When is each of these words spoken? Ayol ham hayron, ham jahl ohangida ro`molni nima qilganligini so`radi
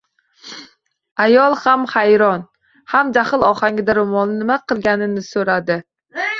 Ayol 1.25 1.57
ham 1.65 1.83
hayron, 1.91 2.47
ham 2.95 3.13
jahl 3.21 3.47
ohangida 3.53 3.99
ro`molni 4.01 4.41
nima 4.43 4.61
qilganligini 4.73 5.27
so`radi 5.33 5.81